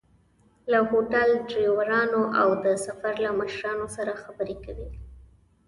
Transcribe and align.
له 0.71 0.79
هوټل، 0.89 1.29
ډریورانو 1.49 2.21
او 2.41 2.49
د 2.63 2.65
سفر 2.85 3.13
له 3.25 3.31
مشرانو 3.39 3.87
سره 3.95 4.11
خبرې 4.23 4.55
کوي. 4.65 4.89